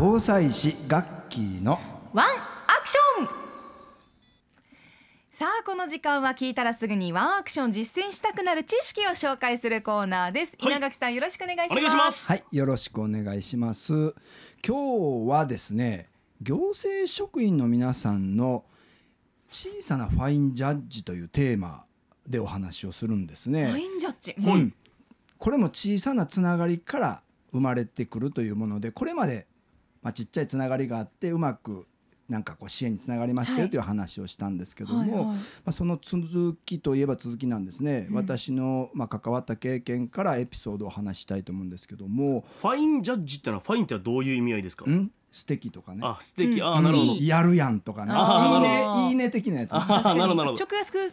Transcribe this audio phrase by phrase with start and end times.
[0.00, 1.72] 防災士ガッキーの
[2.12, 3.28] ワンアクション。
[5.28, 10.70] さあこの時間は聞いたらすぐにワンアクション実践したくなる知識を紹介するコーナーです、はい。
[10.70, 11.78] 稲垣さんよろしくお願いします。
[11.78, 12.28] お願いします。
[12.28, 14.14] はいよろしくお願いします。
[14.64, 16.06] 今日はですね
[16.42, 18.66] 行政職員の皆さんの
[19.50, 21.82] 小さなファインジャッジというテーマ
[22.24, 24.60] でお話をするんですね、ファインジャッジ、はい。
[24.60, 24.74] うん。
[25.38, 29.48] これも小さなつながりから生まれてくるというものでこれまで、
[30.02, 31.86] まあ、ちっちゃいつながりがあってうまく
[32.28, 33.62] なんかこう支援につながりましたはい。
[33.62, 35.24] よという話をしたんですけども、はいはい。
[35.24, 35.34] ま
[35.66, 42.44] あ、その続きといえば続きなんですね、うん私の、まあ、関わった経験からエピソードを話したいと思うんですけども。
[42.60, 44.84] ファインジャッジってのはファインってはどういう意味合いですか？
[44.90, 45.10] ん？
[45.30, 46.00] 素敵とかね。
[46.02, 46.66] あ素敵、うん。
[46.66, 48.12] あなるほど、いやるやんとかね。
[48.12, 50.58] いいねいいね的なやつね、あ確かに直訳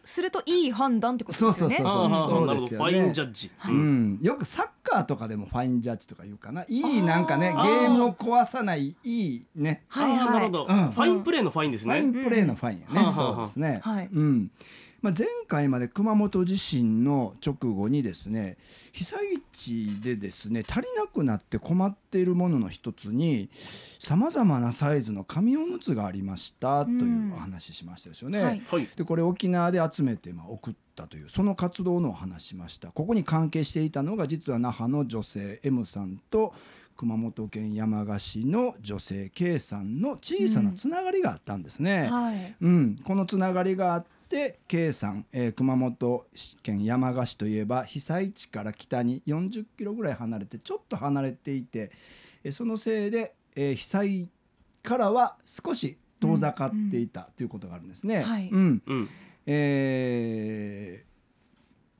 [0.03, 1.75] するといい判断ってことですよね。
[1.75, 2.91] そうそうそうなるほどですよね。
[2.91, 6.63] ファインジャッジ、はうん、よくサッカーとかでもファインジャッジとか言うかな。
[6.67, 7.85] いいなんかねゲあー。
[7.87, 9.83] ームを壊さないいいね。
[9.89, 10.91] はいあーなるはいほど、うん。
[10.91, 13.11] ファインプレーのファインですファイね、ンプレーのファインやね、うん。
[13.11, 14.09] そうですね、はい。
[14.11, 14.51] うん
[15.05, 18.57] まあ、前回まで熊本地震の直後にですね
[18.91, 19.19] 被災
[19.53, 23.51] 地でですね足りなくなって困っているものの一つに
[23.99, 28.41] さまざまなサイズの紙おむつがありましたというお話ししましたですよね。
[28.41, 28.61] はい。
[28.67, 28.87] はい。
[28.97, 32.87] でこれ沖縄で集めてまあ送ったというその活動のお話しました。
[32.87, 36.55] ここに関係していたのが実は那覇の女性 M さんと
[36.97, 42.07] 熊本県山鹿市の女性 K さんの小さなつながりがあったんですね。
[42.09, 42.55] はい。
[42.59, 44.14] うん、このつながりがあって
[44.67, 46.25] K さん、えー熊本
[46.63, 51.91] 県山鹿市といえば被災地から北に40キロぐらい離れてちょっと離れていて、
[52.43, 54.29] えーそのせいで、えー被災
[54.83, 58.23] からは少し遠ざかっていたということがあるんですね。
[58.23, 58.49] はい。
[58.51, 58.81] うん。
[58.85, 59.09] うん。
[59.45, 61.15] えー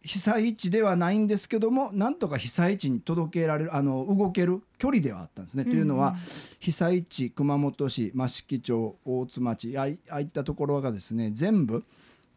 [0.08, 5.66] 被災地ではないんですけどもなんとか被災地に届けられるあの動ける距離ではあったんですね。
[5.66, 6.14] というのは
[6.60, 11.84] 被災地熊本市益城町大津町ああいったところがですね全部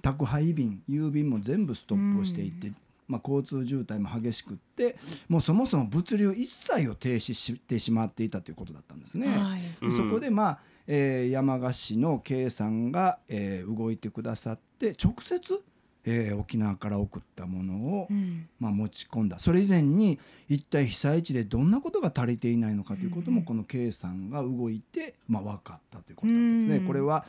[0.02, 2.72] 宅配便郵便も全部ストップをしていて、
[3.06, 4.96] まあ、交通渋滞も激しくって
[5.28, 9.28] もうそもそも物流一切を停止してしまっていたということだったんですね。
[9.28, 9.90] はい。
[9.90, 15.60] そこで、まあえー山鹿市の K さんが、えー動いてくださって直接、
[16.04, 18.46] えー沖縄から送ったものを、うん。
[18.60, 19.38] まあ、持ち込んだ。
[19.38, 23.44] それ以前に一体被災地でどんなことが足りていないのかということも、うん。
[23.44, 26.76] この K さんが動いて、まあ、分かったということなんですね。
[26.78, 26.86] うん。
[26.86, 27.24] これは、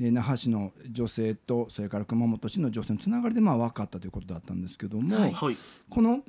[0.00, 5.32] えー那覇市の女性とそれから熊本市の女性のつながりでまあ分かったということだったんですけども、はい。
[5.32, 5.56] はい。
[5.90, 6.22] この、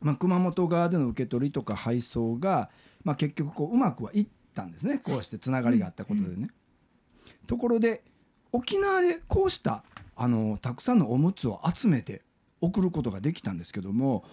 [0.00, 2.70] まあ、熊本側での受け取りとか配送が、
[3.04, 4.98] まあ、結局こううまくはいったんですね。
[4.98, 6.48] こうしてつながりがあったことでね。
[7.46, 8.02] ところで
[8.52, 9.84] 沖縄でこうした
[10.16, 12.22] あのたくさんのおむつを集めて
[12.60, 14.24] 送ることができたんですけども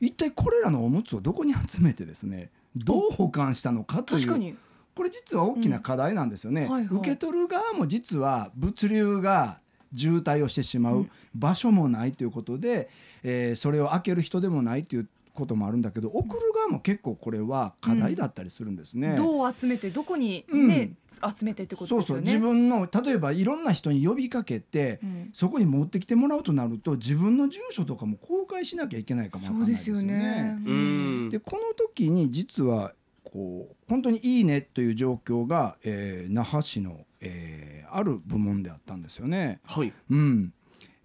[0.00, 4.26] 一体これらのおむつをどこに集めてですねどう保管したのかという。
[4.26, 4.56] 確かに
[4.94, 6.62] これ実は大きな課題なんですよね。
[6.62, 9.60] うんはいはい受け取る側も実は物流が
[9.96, 12.88] 渋滞をしてしまううん場所もないということで、
[13.22, 19.16] えーそれを開ける人でもないということもあるんだけど送る側も結構これは課題だったりするんですね。
[19.16, 20.92] どう集めてどこにうんね、
[21.36, 22.46] 集めてってことそうそうですよね。
[22.46, 30.04] 自分の例えばいろんな人に呼びかけて、うんそこに持ってきてもらうとなると自分の住所とかも公開しなきゃいけないかもわかんないですよね。
[30.16, 30.70] ねう。
[30.70, 32.92] んでこの時に実は
[33.34, 39.60] こう本当にいいねという状況が、えー那覇市の、えーある部門であったんですよね。
[39.64, 40.52] はいうん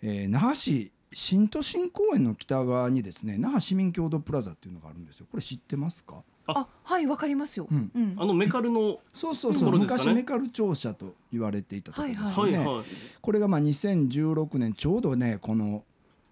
[0.03, 5.25] えー那覇市新都心公園の北側にですね那覇市民共同プラザっていうのがあるんですよ。
[5.31, 6.21] これ知ってますか？
[6.45, 7.67] あ、はい、わかりますよ。
[7.69, 12.57] うんうんあのメカルのそうそうそう、昔メカル庁舎と言われていたところですよね。
[12.57, 12.85] はいはい
[13.21, 15.83] これがまあ2016年ちょうどねこの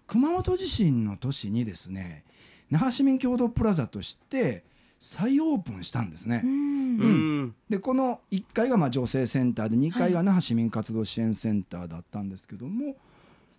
[0.06, 2.24] 熊本地震の年にですね
[2.70, 4.64] 那覇市民共同プラザとして
[4.98, 6.42] 再オープンしたんですね。
[6.44, 6.50] うん
[7.00, 12.96] うんでこの1階がまあ女性センターで2階が那覇市民活動支援センターだったんですけども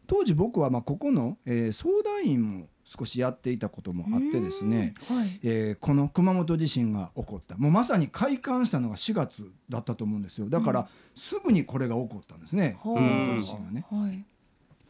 [0.08, 5.40] 当時僕はまあここの、えー相談員も少しやっていたこともあってですね、うんはい。
[5.44, 13.86] えーこの熊本地震が起こったもうまさに開館したのが4月だったと思うんですよだからすぐにこれが起こったんですね、はあ熊本地震がね。
[13.90, 14.26] はい。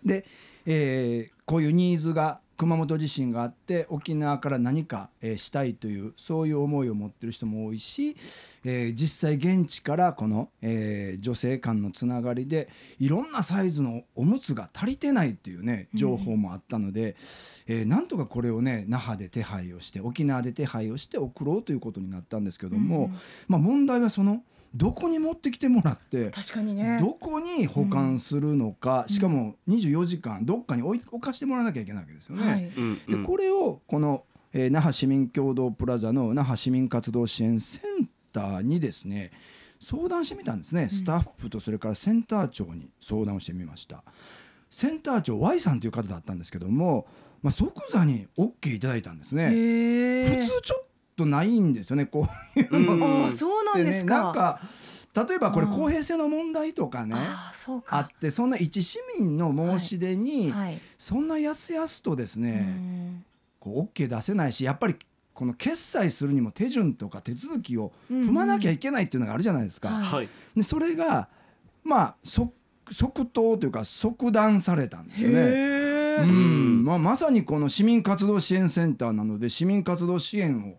[0.03, 0.25] で、
[0.65, 8.17] えーこういうニーズが熊本地震があって沖縄から何か、えーしたいというそういう思いを持ってる人も多いし、
[8.65, 12.67] えー実際現地からこの、えー女性間のつながりで
[12.99, 17.15] いろんなサイズのおむつが足りてないっていうね情報もあったので、
[17.65, 23.13] えーなんとかこれをね那覇で手配をして沖縄で手配をして送ろうということになったんですけども、うん。
[23.47, 26.29] まあ、問題はそのどこに持ってきてもらって。
[26.31, 26.97] 確かにね。
[26.99, 32.51] どこに保管するのか、しかも24時間どっかに置い置かしてもらわなきゃいけないわけですよね。
[32.51, 32.65] はい。
[32.65, 34.23] うんでこれをこの、
[34.53, 39.31] えー那覇市民共同プラザの那覇市民活動支援センターにですね
[39.79, 44.03] 相談してみたんですね、スタッフとそれからセンター長に相談をしてみました
[44.69, 47.07] センター長 Y さんという方だったんですけども、
[47.41, 50.85] まあ、即座に OK いただいたんですねへ普通ちょっ
[51.19, 54.23] とないんですよねこういうのうんああ そうなんってねですか。
[54.23, 54.59] なんか
[55.27, 57.99] 例えばこれうん公平性の問題とかねああそうあか。
[58.01, 60.77] ってそんな一市民の申し出にはい。
[60.97, 63.25] そんなやすやすとですうねん
[63.59, 64.95] こう OK 出せないしやっぱり
[65.33, 69.89] この決済するにも手順とか手続きをうん踏まなきゃいけないっていうのがあるじゃないですか。
[69.89, 71.27] はいはいでそれが
[71.83, 72.53] まあ即
[72.91, 75.35] 即答というか即断されたんですよね。
[75.37, 75.45] へう
[76.21, 76.25] え。
[76.25, 80.77] んまあ、まさにこの市民活動支援センターなので市民活動支援を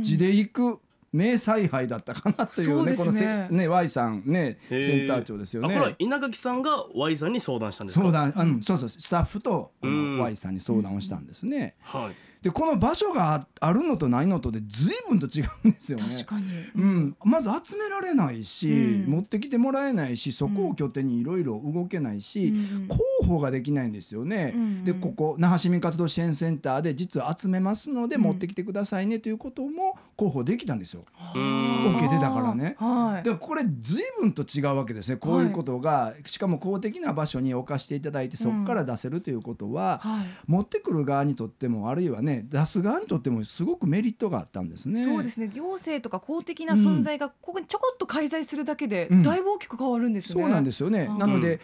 [0.00, 0.78] 地で行く
[1.12, 5.96] 名采配だったかなというねこのせねね Y さんねセンター長ですよあこれ。
[5.98, 8.04] 稲垣さんが Y さんに相談したんですか？
[8.04, 10.16] 相談、うん、そうそうスタッフとこうん。
[10.18, 11.76] の Y さんに相談をしたんですね。
[11.80, 16.04] はいでこの場所がああるのとないのとで随分と違うんですよね。
[16.10, 16.46] 確かに。
[16.76, 22.54] うん、まず集められないし、うん持ってきてもらえないしそこを拠点にいろいろ動けないし、うん
[22.88, 24.52] 広報ができないんですよね。
[24.54, 31.04] うんでここ那覇市民活動支援センターで実は集めますのでうん持ってきてくださいねということも広報できたんですよ。
[31.34, 33.22] うん OK 出たからねはい。
[33.24, 40.26] でこれ随分と違うわけですねこういうことが、しかも公的な場所に置かしていただいてそこから出せるということは、はい。
[40.46, 45.04] 持ってくる側にとってもあるいはね出す側にとってもすごくメリットがあったんですね。
[45.04, 50.42] そうですね行政とか公的な存在がここにちょこっと介在するだけでうんだいぶ大きく変わるんですね。
[50.42, 51.08] そうなんですよね。
[51.10, 51.60] うんなので、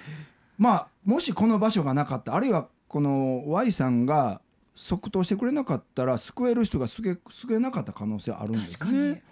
[0.58, 4.40] まあもしこの場所がなかったあるいはこの Y さんが
[4.75, 9.02] 即答してくれなかったら救える人が救え救えなかった可能性あるんです確かに。
[9.12, 9.22] ね。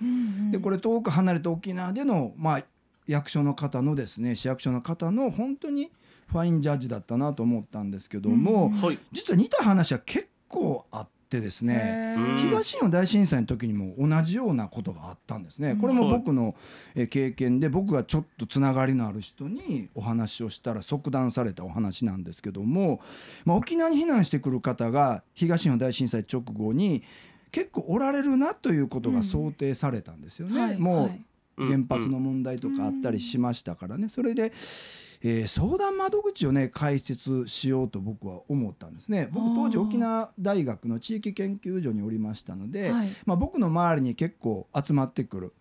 [0.53, 2.65] でこれれ遠く離れた沖縄でのまあ
[3.07, 5.91] 役所の方のですね市役所の方の本当に
[6.29, 12.15] ファインジャッジだったなと思ったんですけども、うんはい実は似た話は結構あってですね。
[12.19, 15.71] うん東日本大震災の時にも同じようなことがあったんですね。
[15.71, 16.55] うんこれも僕の
[16.95, 23.01] えー経験で僕がちょっとつながりのある人にお話をしたら即断されたお話なんですけども、
[23.45, 27.03] まあ、沖縄に避難してくる方が東日本大震災直後に
[27.51, 30.61] 結構おられるなということが想定されたんですよね。
[30.61, 31.25] はいもうはい
[31.59, 34.53] 原発の問題とかあったりしましたからね、それで、
[35.25, 39.29] えー相談窓口をね開設しようと僕は思ったんですね。
[39.33, 43.09] 僕当時沖縄大学の地域研究所におりましたので、はい。
[43.25, 45.53] まあ、僕の周りに結構集まってくる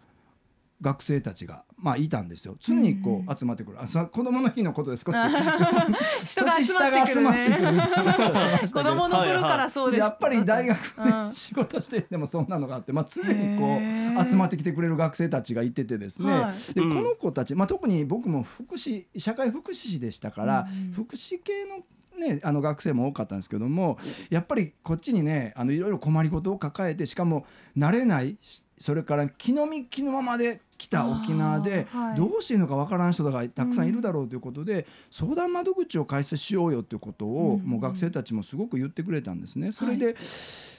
[0.81, 2.57] 学生たちが、まあ、いたんですよ。
[2.59, 3.31] 常にこうんうん。
[3.31, 5.15] う集まってくる、あさ子供の日のことで少し
[6.25, 7.71] 人が集まってくるね年下が集まってくる。
[7.71, 10.05] みたいな話をしましたけど子供の頃からそうでした。
[10.07, 11.33] やっぱり大学でうん。
[11.33, 20.91] 仕事してでもそんなのがあって、まあ、常にこう集まってきてくれる学生たちがいててですね、はいでうんこの子たち、まあ、特に僕も福祉社会福祉士でしたから、うんうん。
[20.93, 21.83] 福祉系の
[22.21, 23.97] ね、あの学生も多かったんですけども
[24.29, 27.45] やっぱりこっちにねあのいろいろ困りごとを抱えてしかも
[27.75, 31.85] 慣れないしそれから気の身気のままで来た沖縄で
[32.17, 39.71] どうしていいのかわからん人がたくさんいるだろうということで、相談窓口を開設しようよということを、うんもう学生たちもすごく言ってくれたんですね。
[39.71, 40.15] それで、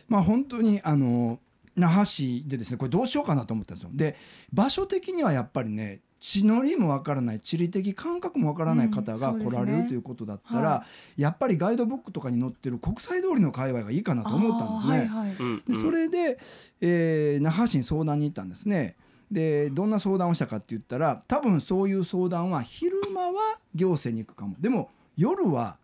[0.08, 1.38] まあ本当にあの
[1.76, 3.90] 那覇市でですねこれどうしようかなと思ったんですよ。
[3.92, 4.16] で
[4.52, 10.84] 場所的にはやっぱりね地の利もわからない地理的感覚もわからない方が来られるということだったら、は
[11.16, 15.10] やっぱりガイドブックとかに載ってる国際通りの界隈がいいかなと思ったんですね。
[15.12, 16.38] あーはいはいうんでそれで、
[16.80, 18.96] えー那覇市に相談に行ったんですね。
[19.32, 24.56] でどんな相談をしたかって言ったら多分そういう相談は昼間は行政に行くかも。
[24.60, 25.78] でも夜は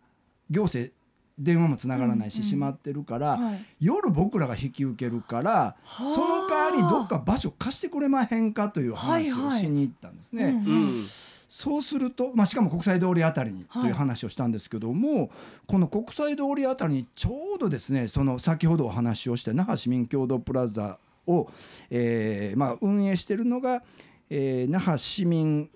[0.49, 0.93] 行政
[1.39, 3.59] 電話もつながらないし、閉まってるから、はい。
[3.79, 6.05] 夜僕らが引き受けるからはあ。
[6.05, 9.57] その代わりどっか場所貸してくれまへんかという話はいはい。
[9.57, 10.43] をしに行ったんですね。
[10.43, 11.05] うんうん。
[11.47, 15.31] そうすると、まあ、しかも国際通りあたりにという話をしたんですけども、
[15.65, 20.99] この国際通りあたりにちょうどですねその先ほどお話をした那覇市民共同プラザ
[21.29, 21.49] を、
[21.89, 23.83] えーまあ、運営しているのが、
[24.29, 25.69] えー那覇市民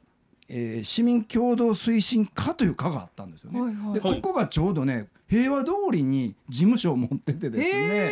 [0.49, 3.61] えー市民共同推進課という課があったんですよね。
[3.61, 3.93] はいはい。
[3.93, 8.11] でここがちょうどね平和通りに事務所を持っててですねへ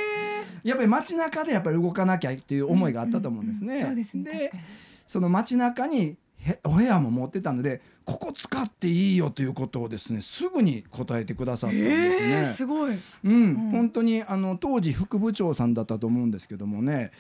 [0.64, 3.76] やっぱり街中でやっぱり動かなきゃっていう思いがあったと思うんですね。
[3.76, 4.52] うんうんそうで
[5.08, 6.16] その街中にへ
[6.64, 12.28] お部屋も持ってたのでここ使っていいよということをですねすぐに答えてくださったんですね。
[12.30, 12.98] えーすごい。
[13.24, 17.12] うん、ん本当にあの当時副部長さんだったと思うんですけどもね、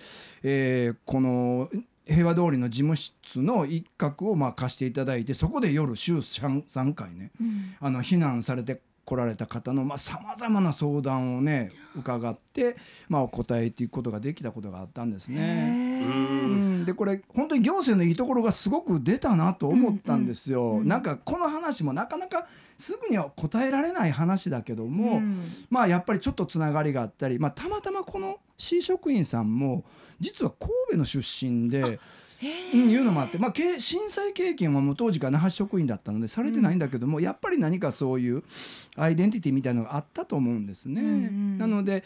[0.43, 1.69] えーこの
[2.05, 12.77] 平和通りの事務室の一角をまあ貸していただいてそこで夜週 3, 3回ねうんあの避難されて来られた方のさまざ、まな相談をね伺って、
[13.09, 16.01] まあ、お答えていくことができたことがあったんですね。
[16.05, 20.63] うん、でこれ本当に行政のいいところがすごく出たなと思ったんですよ。
[20.63, 22.47] うんうんなんかこの話もなかなか
[22.77, 25.41] すぐには答えられない話だけども、うん。
[25.69, 29.83] まあやっぱりちょっとつながりがあったり、まあ、たまたまこの C 職員さんも
[30.19, 31.99] 実は神戸の出身で
[32.73, 38.43] うん、いうのもあって、まあ、け震災経験はもう当時から那覇市職員だったのでされてないんだけども、やっぱり何かそういう
[38.95, 41.01] アイデンティティみたいなのがあったと思うんですね。
[41.01, 41.57] うんうん。
[41.59, 42.03] なので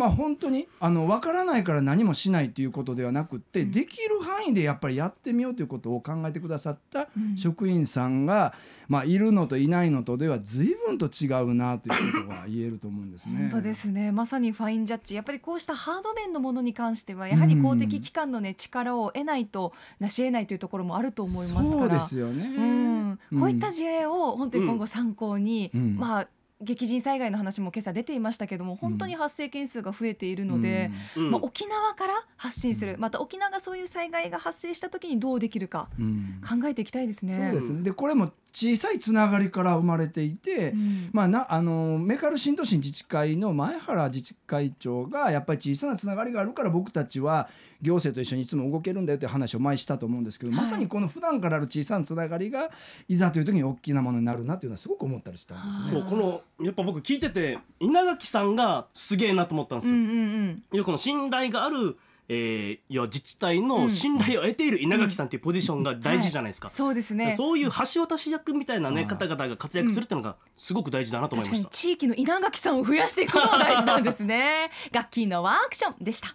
[0.00, 8.54] まあ本当にあの分からないから何もしないということではなくって、できる範囲でやっぱりやってみようということを考えてくださった職員さんが、
[8.88, 13.36] まあ、いるのといないのとでは随分と違うなということが言えると思うんですね。
[13.50, 14.10] 本当ですね。
[14.10, 15.14] まさにファインジャッジ。
[15.14, 21.64] やっぱりこうしたハード面のものに関してはやはり公的機関のね力を得ないと成し得ないというところもあると思いますから。
[21.66, 23.18] そうですよね。
[23.32, 25.96] うん、こういったん事例を本当に今後参考に、うん。
[25.96, 26.28] まあ
[26.62, 31.30] 激甚災害の話も今朝出ていましたけども本当に発生件数が増えているので、うん。
[31.30, 36.40] まあ、沖縄から発信する、また沖縄がそういう災害が発生した時にどうできるかうん。
[36.46, 37.34] 考えていきたいですね。
[37.34, 37.82] そうですね。
[37.82, 41.10] でこれも小さいつながりから生まれていて、うん。
[41.12, 47.48] まあ、なあのメカル新都心自治会の前原自治会長がやっぱり小さなつながりがあるから僕たちは
[47.80, 50.60] 行政と一緒にいつも動けるんだよという話を前にしたと思うんですけど、はい。
[50.60, 52.70] まさにこの普段からある小さなつながりが
[53.08, 56.00] いざという時に大きなものになるなというのはすごく思ったりしたんですね。
[56.00, 59.94] そうこのやっぱ僕聞いてて稲垣さんがすげえなと思ったんですよ。
[59.94, 60.84] うんうんうん。
[60.84, 61.96] この信頼がある、
[62.28, 66.68] えー、要は自治体の信頼を得ている稲垣さんっていうポジションが大事じゃないですか。
[66.68, 67.34] そうですね。
[67.36, 71.64] そういう橋渡し役みたいなねはい方々が活躍するっていうのがすごく大事だなと思いました。
[71.64, 74.70] に地域の稲垣さんを増やしていくことも大事なんですね。
[74.92, 76.34] ガッキーのワンアクションでした